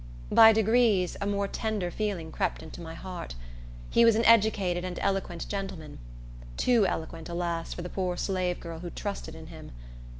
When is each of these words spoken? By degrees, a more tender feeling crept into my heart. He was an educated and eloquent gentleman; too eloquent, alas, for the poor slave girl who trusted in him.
By 0.31 0.51
degrees, 0.51 1.15
a 1.21 1.27
more 1.27 1.47
tender 1.47 1.91
feeling 1.91 2.31
crept 2.31 2.63
into 2.63 2.81
my 2.81 2.95
heart. 2.95 3.35
He 3.91 4.03
was 4.03 4.15
an 4.15 4.25
educated 4.25 4.83
and 4.83 4.97
eloquent 4.97 5.47
gentleman; 5.47 5.99
too 6.57 6.87
eloquent, 6.87 7.29
alas, 7.29 7.75
for 7.75 7.83
the 7.83 7.87
poor 7.89 8.17
slave 8.17 8.59
girl 8.59 8.79
who 8.79 8.89
trusted 8.89 9.35
in 9.35 9.45
him. 9.45 9.73